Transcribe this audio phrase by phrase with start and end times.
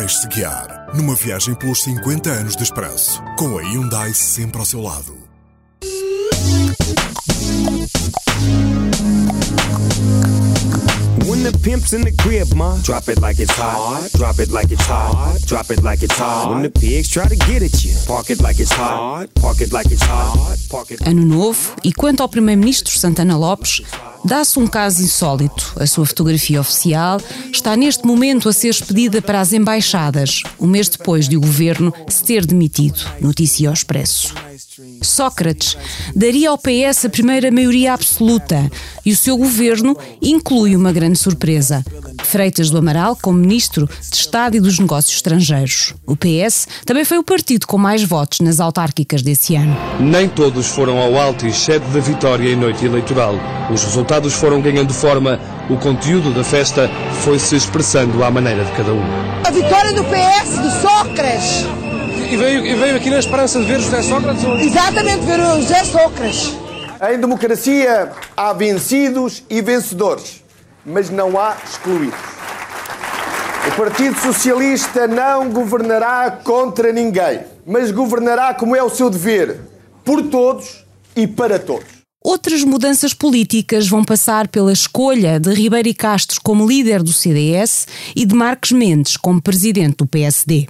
[0.00, 4.80] Deixe-se guiar numa viagem pelos 50 anos de Expresso, com a Hyundai sempre ao seu
[4.80, 5.29] lado.
[11.62, 14.08] Pimp's in the crib, ma, drop it like it's hot.
[14.16, 15.38] Drop it like it's hot.
[15.46, 16.50] Drop it like it's hot.
[16.50, 19.28] When the pigs try to get at you, park it like it's hot.
[19.34, 20.58] Park it like it's hot.
[20.70, 21.06] Park it.
[21.06, 23.82] Ano Novo e quanto ao Primeiro-Ministro Santana Lopes,
[24.24, 25.72] dá-se um caso insólito.
[25.76, 27.20] A sua fotografia oficial
[27.52, 31.92] está neste momento a ser expedida para as embaixadas, um mês depois de o governo
[32.08, 33.00] se ter demitido.
[33.20, 34.34] Notícia ao Expresso.
[35.02, 35.76] Sócrates
[36.14, 38.70] daria ao PS a primeira maioria absoluta
[39.04, 41.84] e o seu governo inclui uma grande surpresa.
[42.24, 45.94] Freitas do Amaral como ministro de Estado e dos Negócios Estrangeiros.
[46.06, 49.76] O PS também foi o partido com mais votos nas autárquicas desse ano.
[49.98, 53.34] Nem todos foram ao alto e sede da vitória em noite eleitoral.
[53.72, 56.90] Os resultados foram ganhando forma, o conteúdo da festa
[57.22, 59.02] foi-se expressando à maneira de cada um.
[59.44, 61.79] A vitória do PS, do Sócrates.
[62.30, 64.66] E veio, e veio aqui na esperança de ver José Sócrates hoje?
[64.66, 66.54] Exatamente, ver o José Sócrates.
[67.12, 70.40] Em democracia há vencidos e vencedores,
[70.86, 72.20] mas não há excluídos.
[73.66, 79.58] O Partido Socialista não governará contra ninguém, mas governará como é o seu dever,
[80.04, 80.84] por todos
[81.16, 81.88] e para todos.
[82.22, 87.88] Outras mudanças políticas vão passar pela escolha de Ribeiro e Castro como líder do CDS
[88.14, 90.68] e de Marques Mendes como presidente do PSD.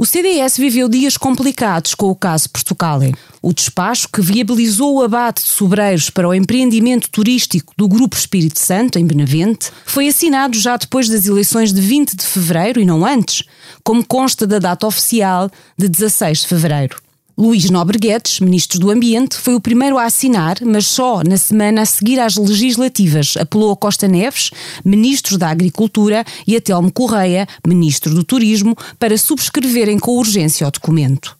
[0.00, 3.00] O CDS viveu dias complicados com o caso Portugal.
[3.42, 8.58] O despacho que viabilizou o abate de sobreiros para o empreendimento turístico do Grupo Espírito
[8.58, 13.04] Santo, em Benavente, foi assinado já depois das eleições de 20 de fevereiro e não
[13.04, 13.44] antes,
[13.84, 16.96] como consta da data oficial de 16 de fevereiro.
[17.40, 21.80] Luís Nobre Guedes, ministro do Ambiente, foi o primeiro a assinar, mas só na semana
[21.80, 23.34] a seguir às legislativas.
[23.34, 24.50] Apelou a Costa Neves,
[24.84, 30.70] ministro da Agricultura, e a Telmo Correia, ministro do Turismo, para subscreverem com urgência o
[30.70, 31.34] documento.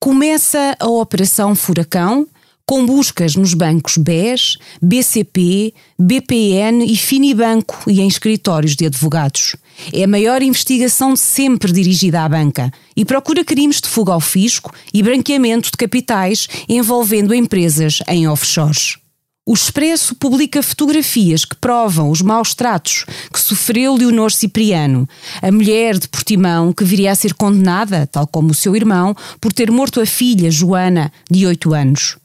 [0.00, 2.24] Começa a Operação Furacão,
[2.66, 9.56] com buscas nos bancos BES, BCP, BPN e Finibanco e em escritórios de advogados.
[9.92, 14.72] É a maior investigação sempre dirigida à banca e procura crimes de fuga ao fisco
[14.92, 18.96] e branqueamento de capitais envolvendo empresas em offshores.
[19.44, 25.08] O Expresso publica fotografias que provam os maus tratos que sofreu Leonor Cipriano,
[25.42, 29.52] a mulher de Portimão que viria a ser condenada, tal como o seu irmão, por
[29.52, 32.21] ter morto a filha, Joana, de 8 anos.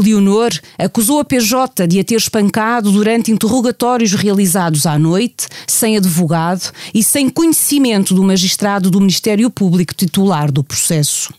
[0.00, 6.72] Leonor acusou a PJ de a ter espancado durante interrogatórios realizados à noite, sem advogado
[6.92, 11.32] e sem conhecimento do magistrado do Ministério Público titular do processo.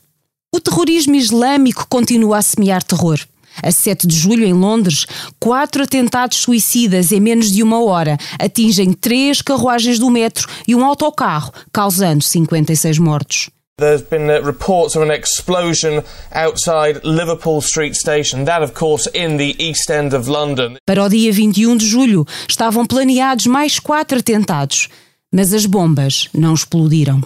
[0.53, 3.19] O terrorismo islâmico continua a semear terror.
[3.61, 5.05] A 7 de julho, em Londres,
[5.39, 10.83] quatro atentados suicidas em menos de uma hora atingem três carruagens do metro e um
[10.83, 13.49] autocarro, causando 56 mortos.
[13.77, 19.35] There's been uh, reports of an explosion outside Liverpool Street Station, that, of course, in
[19.35, 20.77] the East End of London.
[20.85, 24.87] Para o dia 21 de julho estavam planeados mais quatro atentados,
[25.29, 27.21] mas as bombas não explodiram.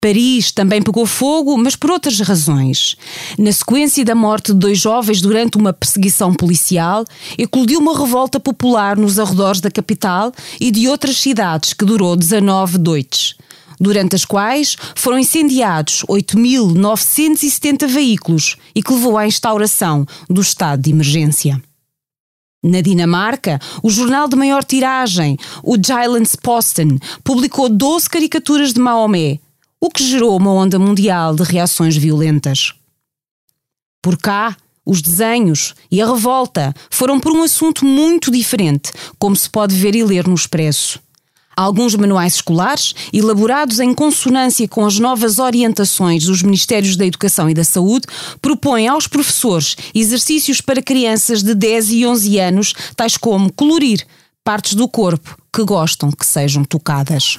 [0.00, 2.96] Paris também pegou fogo, mas por outras razões.
[3.38, 7.04] Na sequência da morte de dois jovens durante uma perseguição policial,
[7.38, 12.78] eclodiu uma revolta popular nos arredores da capital e de outras cidades que durou 19
[12.78, 13.36] noites
[13.82, 20.90] durante as quais foram incendiados 8.970 veículos e que levou à instauração do estado de
[20.90, 21.60] emergência.
[22.64, 29.40] Na Dinamarca, o jornal de maior tiragem, o Giants Posten, publicou 12 caricaturas de Maomé,
[29.80, 32.72] o que gerou uma onda mundial de reações violentas.
[34.00, 34.56] Por cá,
[34.86, 39.96] os desenhos e a revolta foram por um assunto muito diferente, como se pode ver
[39.96, 41.00] e ler no Expresso.
[41.56, 47.54] Alguns manuais escolares, elaborados em consonância com as novas orientações dos Ministérios da Educação e
[47.54, 48.06] da Saúde,
[48.40, 54.06] propõem aos professores exercícios para crianças de 10 e 11 anos, tais como colorir
[54.44, 57.38] partes do corpo que gostam que sejam tocadas.